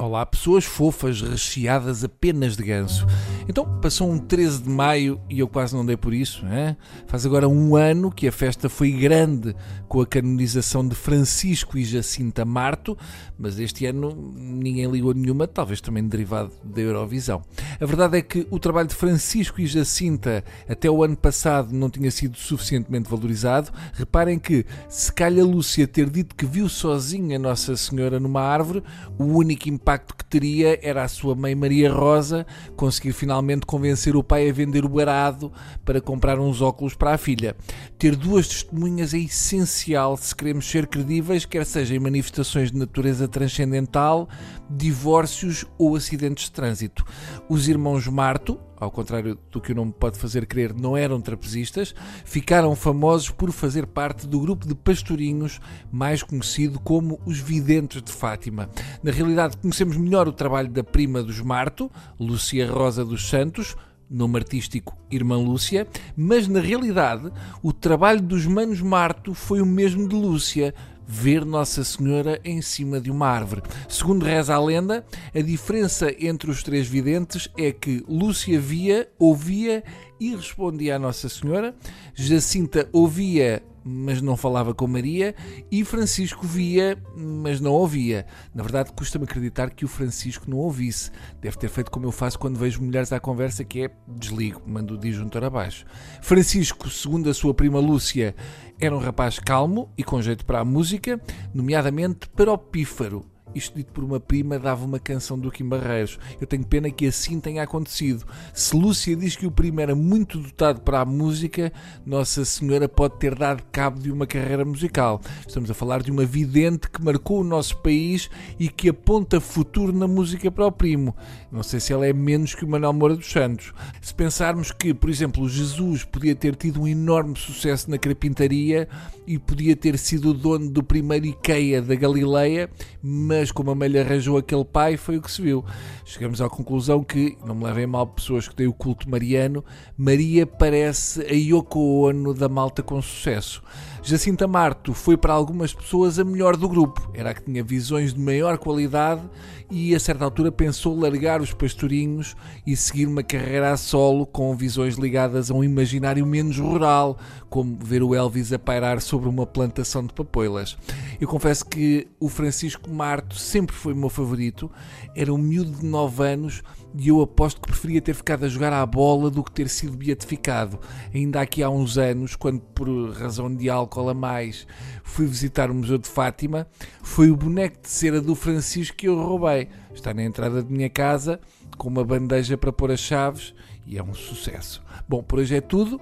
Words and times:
Olá, 0.00 0.26
pessoas 0.26 0.64
fofas 0.64 1.20
recheadas 1.22 2.02
apenas 2.02 2.56
de 2.56 2.64
ganso. 2.64 3.06
Então, 3.48 3.80
passou 3.80 4.10
um 4.10 4.18
13 4.18 4.62
de 4.62 4.68
maio 4.68 5.20
e 5.30 5.38
eu 5.38 5.46
quase 5.46 5.76
não 5.76 5.86
dei 5.86 5.96
por 5.96 6.12
isso. 6.12 6.44
Hein? 6.46 6.76
Faz 7.06 7.24
agora 7.24 7.48
um 7.48 7.76
ano 7.76 8.10
que 8.10 8.26
a 8.26 8.32
festa 8.32 8.68
foi 8.68 8.90
grande 8.90 9.54
com 9.86 10.00
a 10.00 10.06
canonização 10.06 10.86
de 10.88 10.96
Francisco 10.96 11.78
e 11.78 11.84
Jacinta 11.84 12.44
Marto, 12.44 12.98
mas 13.38 13.60
este 13.60 13.86
ano 13.86 14.32
ninguém 14.34 14.90
ligou 14.90 15.14
nenhuma, 15.14 15.46
talvez 15.46 15.80
também 15.80 16.02
derivado 16.08 16.50
da 16.64 16.80
Eurovisão. 16.80 17.42
A 17.80 17.86
verdade 17.86 18.18
é 18.18 18.20
que 18.20 18.46
o 18.50 18.58
trabalho 18.58 18.88
de 18.88 18.94
Francisco 18.94 19.58
e 19.58 19.66
Jacinta 19.66 20.44
até 20.68 20.90
o 20.90 21.02
ano 21.02 21.16
passado 21.16 21.72
não 21.72 21.88
tinha 21.88 22.10
sido 22.10 22.36
suficientemente 22.36 23.08
valorizado. 23.08 23.72
Reparem 23.94 24.38
que, 24.38 24.66
se 24.86 25.10
calha 25.10 25.42
Lúcia 25.42 25.88
ter 25.88 26.10
dito 26.10 26.34
que 26.34 26.44
viu 26.44 26.68
sozinha 26.68 27.38
Nossa 27.38 27.74
Senhora 27.78 28.20
numa 28.20 28.42
árvore, 28.42 28.82
o 29.18 29.24
único 29.24 29.70
impacto 29.70 30.14
que 30.14 30.26
teria 30.26 30.78
era 30.82 31.02
a 31.02 31.08
sua 31.08 31.34
mãe 31.34 31.54
Maria 31.54 31.90
Rosa 31.90 32.46
conseguir 32.76 33.14
finalmente 33.14 33.64
convencer 33.64 34.14
o 34.14 34.22
pai 34.22 34.50
a 34.50 34.52
vender 34.52 34.84
o 34.84 35.00
arado 35.00 35.50
para 35.82 36.02
comprar 36.02 36.38
uns 36.38 36.60
óculos 36.60 36.92
para 36.92 37.14
a 37.14 37.18
filha. 37.18 37.56
Ter 37.98 38.14
duas 38.14 38.46
testemunhas 38.46 39.14
é 39.14 39.18
essencial 39.20 40.18
se 40.18 40.36
queremos 40.36 40.68
ser 40.68 40.86
credíveis, 40.86 41.46
quer 41.46 41.64
seja 41.64 41.94
em 41.94 41.98
manifestações 41.98 42.70
de 42.70 42.76
natureza 42.76 43.26
transcendental, 43.26 44.28
divórcios 44.68 45.64
ou 45.78 45.96
acidentes 45.96 46.44
de 46.44 46.52
trânsito. 46.52 47.06
Os 47.48 47.69
irmãos 47.70 48.06
Marto, 48.06 48.58
ao 48.76 48.90
contrário 48.90 49.38
do 49.50 49.60
que 49.60 49.72
o 49.72 49.74
nome 49.74 49.92
pode 49.92 50.18
fazer 50.18 50.46
crer, 50.46 50.74
não 50.74 50.96
eram 50.96 51.20
trapezistas, 51.20 51.94
ficaram 52.24 52.74
famosos 52.74 53.30
por 53.30 53.52
fazer 53.52 53.86
parte 53.86 54.26
do 54.26 54.40
grupo 54.40 54.66
de 54.66 54.74
pastorinhos 54.74 55.60
mais 55.90 56.22
conhecido 56.22 56.80
como 56.80 57.20
os 57.24 57.38
Videntes 57.38 58.02
de 58.02 58.12
Fátima. 58.12 58.68
Na 59.02 59.10
realidade, 59.10 59.56
conhecemos 59.56 59.96
melhor 59.96 60.26
o 60.28 60.32
trabalho 60.32 60.68
da 60.68 60.82
prima 60.82 61.22
dos 61.22 61.40
Marto, 61.40 61.90
Lucia 62.18 62.70
Rosa 62.70 63.04
dos 63.04 63.28
Santos, 63.28 63.76
nome 64.10 64.38
artístico 64.38 64.98
Irmã 65.08 65.36
Lúcia, 65.36 65.86
mas 66.16 66.48
na 66.48 66.58
realidade 66.58 67.30
o 67.62 67.72
trabalho 67.72 68.20
dos 68.20 68.44
Manos 68.44 68.80
Marto 68.80 69.32
foi 69.34 69.60
o 69.60 69.66
mesmo 69.66 70.08
de 70.08 70.16
Lúcia, 70.16 70.74
ver 71.10 71.44
Nossa 71.44 71.82
Senhora 71.82 72.40
em 72.44 72.62
cima 72.62 73.00
de 73.00 73.10
uma 73.10 73.26
árvore. 73.26 73.62
Segundo 73.88 74.24
reza 74.24 74.54
a 74.54 74.64
lenda, 74.64 75.04
a 75.34 75.40
diferença 75.40 76.14
entre 76.24 76.50
os 76.50 76.62
três 76.62 76.86
videntes 76.86 77.48
é 77.58 77.72
que 77.72 78.04
Lúcia 78.08 78.60
via, 78.60 79.08
ouvia 79.18 79.82
e 80.20 80.36
respondia 80.36 80.96
à 80.96 80.98
Nossa 80.98 81.28
Senhora, 81.28 81.74
Jacinta 82.14 82.88
ouvia 82.92 83.60
mas 83.84 84.20
não 84.20 84.36
falava 84.36 84.74
com 84.74 84.86
Maria, 84.86 85.34
e 85.70 85.84
Francisco 85.84 86.46
via, 86.46 86.98
mas 87.16 87.60
não 87.60 87.72
ouvia. 87.72 88.26
Na 88.54 88.62
verdade, 88.62 88.92
custa-me 88.92 89.24
acreditar 89.24 89.70
que 89.70 89.84
o 89.84 89.88
Francisco 89.88 90.50
não 90.50 90.58
ouvisse. 90.58 91.10
Deve 91.40 91.56
ter 91.56 91.68
feito 91.68 91.90
como 91.90 92.06
eu 92.06 92.12
faço 92.12 92.38
quando 92.38 92.58
vejo 92.58 92.82
mulheres 92.82 93.12
à 93.12 93.20
conversa, 93.20 93.64
que 93.64 93.84
é 93.84 93.90
desligo, 94.08 94.62
mando 94.66 94.94
o 94.94 94.98
disjuntor 94.98 95.44
abaixo. 95.44 95.84
Francisco, 96.22 96.88
segundo 96.88 97.28
a 97.30 97.34
sua 97.34 97.54
prima 97.54 97.78
Lúcia, 97.78 98.34
era 98.80 98.94
um 98.94 99.00
rapaz 99.00 99.38
calmo 99.38 99.90
e 99.96 100.04
com 100.04 100.20
jeito 100.22 100.44
para 100.44 100.60
a 100.60 100.64
música, 100.64 101.20
nomeadamente 101.54 102.28
para 102.28 102.52
o 102.52 102.58
pífaro 102.58 103.24
isto 103.54 103.76
dito 103.76 103.92
por 103.92 104.04
uma 104.04 104.20
prima 104.20 104.58
dava 104.58 104.84
uma 104.84 104.98
canção 104.98 105.38
do 105.38 105.50
Kim 105.50 105.68
Barreiros. 105.68 106.18
Eu 106.40 106.46
tenho 106.46 106.64
pena 106.64 106.90
que 106.90 107.06
assim 107.06 107.40
tenha 107.40 107.62
acontecido. 107.62 108.24
Se 108.54 108.76
Lúcia 108.76 109.16
diz 109.16 109.36
que 109.36 109.46
o 109.46 109.50
primo 109.50 109.80
era 109.80 109.94
muito 109.94 110.38
dotado 110.38 110.80
para 110.80 111.00
a 111.00 111.04
música, 111.04 111.72
Nossa 112.04 112.44
Senhora 112.44 112.88
pode 112.88 113.18
ter 113.18 113.34
dado 113.34 113.62
cabo 113.72 113.98
de 114.00 114.10
uma 114.10 114.26
carreira 114.26 114.64
musical. 114.64 115.20
Estamos 115.46 115.70
a 115.70 115.74
falar 115.74 116.02
de 116.02 116.10
uma 116.10 116.24
vidente 116.24 116.88
que 116.88 117.02
marcou 117.02 117.40
o 117.40 117.44
nosso 117.44 117.76
país 117.78 118.30
e 118.58 118.68
que 118.68 118.88
aponta 118.88 119.40
futuro 119.40 119.92
na 119.92 120.06
música 120.06 120.50
para 120.50 120.66
o 120.66 120.72
primo. 120.72 121.14
Não 121.50 121.62
sei 121.62 121.80
se 121.80 121.92
ela 121.92 122.06
é 122.06 122.12
menos 122.12 122.54
que 122.54 122.64
o 122.64 122.68
Manuel 122.68 122.92
Moura 122.92 123.16
dos 123.16 123.30
Santos. 123.30 123.72
Se 124.00 124.14
pensarmos 124.14 124.70
que, 124.70 124.94
por 124.94 125.10
exemplo, 125.10 125.48
Jesus 125.48 126.04
podia 126.04 126.34
ter 126.34 126.54
tido 126.54 126.82
um 126.82 126.88
enorme 126.88 127.36
sucesso 127.36 127.90
na 127.90 127.98
carpintaria 127.98 128.88
e 129.26 129.38
podia 129.38 129.74
ter 129.74 129.98
sido 129.98 130.30
o 130.30 130.34
dono 130.34 130.70
do 130.70 130.82
primeiro 130.82 131.26
IKEA 131.26 131.80
da 131.80 131.94
Galileia, 131.94 132.68
mas 133.02 133.39
como 133.48 133.70
a 133.70 133.74
mãe 133.76 133.88
lhe 133.88 134.00
arranjou 134.00 134.36
aquele 134.36 134.64
pai, 134.64 134.96
foi 134.96 135.18
o 135.18 135.22
que 135.22 135.30
se 135.30 135.40
viu. 135.40 135.64
Chegamos 136.04 136.42
à 136.42 136.48
conclusão 136.48 137.04
que, 137.04 137.38
não 137.46 137.54
me 137.54 137.62
levem 137.62 137.86
mal 137.86 138.08
pessoas 138.08 138.48
que 138.48 138.56
têm 138.56 138.66
o 138.66 138.72
culto 138.72 139.08
mariano, 139.08 139.64
Maria 139.96 140.44
parece 140.44 141.20
a 141.22 141.32
Yoko 141.32 141.78
Ono 142.08 142.34
da 142.34 142.48
malta 142.48 142.82
com 142.82 143.00
sucesso. 143.00 143.62
Jacinta 144.02 144.48
Marto 144.48 144.94
foi 144.94 145.16
para 145.16 145.32
algumas 145.32 145.74
pessoas 145.74 146.18
a 146.18 146.24
melhor 146.24 146.56
do 146.56 146.68
grupo, 146.68 147.10
era 147.14 147.30
a 147.30 147.34
que 147.34 147.42
tinha 147.42 147.62
visões 147.62 148.14
de 148.14 148.18
maior 148.18 148.56
qualidade 148.56 149.22
e 149.70 149.94
a 149.94 150.00
certa 150.00 150.24
altura 150.24 150.50
pensou 150.50 150.98
largar 150.98 151.40
os 151.40 151.52
pastorinhos 151.52 152.34
e 152.66 152.74
seguir 152.74 153.06
uma 153.06 153.22
carreira 153.22 153.70
a 153.72 153.76
solo 153.76 154.26
com 154.26 154.56
visões 154.56 154.96
ligadas 154.96 155.50
a 155.50 155.54
um 155.54 155.62
imaginário 155.62 156.26
menos 156.26 156.58
rural, 156.58 157.18
como 157.48 157.78
ver 157.80 158.02
o 158.02 158.14
Elvis 158.14 158.52
a 158.52 158.58
pairar 158.58 159.00
sobre 159.00 159.28
uma 159.28 159.46
plantação 159.46 160.04
de 160.04 160.12
papoilas. 160.12 160.76
Eu 161.20 161.28
confesso 161.28 161.64
que 161.66 162.08
o 162.18 162.28
Francisco 162.28 162.90
Marto 162.90 163.29
sempre 163.38 163.74
foi 163.74 163.92
o 163.92 163.96
meu 163.96 164.08
favorito, 164.08 164.70
era 165.14 165.32
um 165.32 165.38
miúdo 165.38 165.70
de 165.72 165.86
9 165.86 166.24
anos 166.24 166.62
e 166.94 167.08
eu 167.08 167.20
aposto 167.20 167.60
que 167.60 167.68
preferia 167.68 168.00
ter 168.00 168.14
ficado 168.14 168.44
a 168.44 168.48
jogar 168.48 168.72
à 168.72 168.84
bola 168.84 169.30
do 169.30 169.44
que 169.44 169.52
ter 169.52 169.68
sido 169.68 169.96
beatificado. 169.96 170.78
Ainda 171.14 171.40
aqui 171.40 171.62
há 171.62 171.70
uns 171.70 171.98
anos, 171.98 172.34
quando 172.34 172.60
por 172.60 172.88
razão 173.12 173.54
de 173.54 173.70
álcool 173.70 174.08
a 174.08 174.14
mais 174.14 174.66
fui 175.04 175.26
visitar 175.26 175.70
o 175.70 175.74
Museu 175.74 175.98
de 175.98 176.08
Fátima, 176.08 176.66
foi 177.02 177.30
o 177.30 177.36
boneco 177.36 177.80
de 177.82 177.88
cera 177.88 178.20
do 178.20 178.34
Francisco 178.34 178.96
que 178.96 179.08
eu 179.08 179.20
roubei. 179.20 179.68
Está 179.94 180.12
na 180.14 180.22
entrada 180.22 180.62
de 180.62 180.72
minha 180.72 180.90
casa 180.90 181.40
com 181.76 181.88
uma 181.88 182.04
bandeja 182.04 182.58
para 182.58 182.72
pôr 182.72 182.90
as 182.90 183.00
chaves 183.00 183.54
e 183.86 183.96
é 183.96 184.02
um 184.02 184.14
sucesso. 184.14 184.82
Bom, 185.08 185.22
por 185.22 185.38
hoje 185.38 185.56
é 185.56 185.60
tudo 185.60 186.00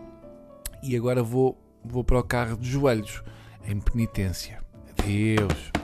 e 0.83 0.97
agora 0.97 1.23
vou, 1.23 1.59
vou 1.85 2.05
para 2.05 2.19
o 2.19 2.23
carro 2.23 2.57
de 2.57 2.69
joelhos 2.69 3.23
em 3.65 3.79
penitência. 3.79 4.61
Adeus. 4.99 5.78